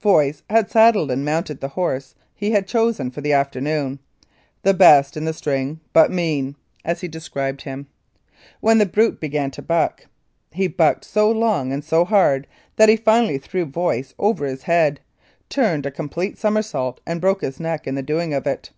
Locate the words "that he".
12.76-12.96